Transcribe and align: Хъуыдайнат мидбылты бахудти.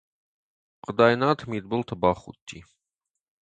Хъуыдайнат 0.83 1.39
мидбылты 1.49 1.95
бахудти. 2.01 2.59